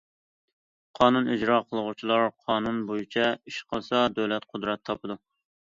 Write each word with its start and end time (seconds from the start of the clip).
«قانۇن 0.99 1.29
ئىجرا 1.33 1.59
قىلغۇچىلار 1.67 2.25
قانۇن 2.49 2.81
بويىچە 2.89 3.29
ئىش 3.37 3.61
قىلسا 3.71 4.05
دۆلەت 4.19 4.51
قۇدرەت 4.55 4.89
تاپىدۇ». 4.91 5.25